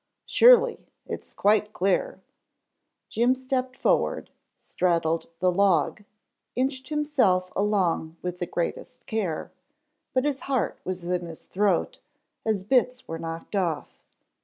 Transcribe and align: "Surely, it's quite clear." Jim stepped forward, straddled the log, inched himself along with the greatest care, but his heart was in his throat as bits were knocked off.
"Surely, 0.25 0.87
it's 1.05 1.31
quite 1.31 1.73
clear." 1.73 2.23
Jim 3.07 3.35
stepped 3.35 3.75
forward, 3.75 4.31
straddled 4.57 5.27
the 5.37 5.51
log, 5.51 6.05
inched 6.55 6.89
himself 6.89 7.51
along 7.55 8.17
with 8.23 8.39
the 8.39 8.47
greatest 8.47 9.05
care, 9.05 9.51
but 10.15 10.25
his 10.25 10.39
heart 10.49 10.79
was 10.83 11.03
in 11.03 11.27
his 11.27 11.43
throat 11.43 11.99
as 12.43 12.63
bits 12.63 13.07
were 13.07 13.19
knocked 13.19 13.55
off. 13.55 14.01